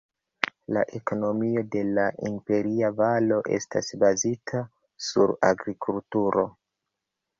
[0.75, 4.63] La ekonomio de la Imperia Valo estas bazita
[5.09, 6.47] sur agrikulturo.